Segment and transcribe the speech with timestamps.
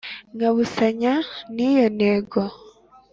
[0.35, 1.13] nkabusanya
[1.53, 2.39] n’iyo ntego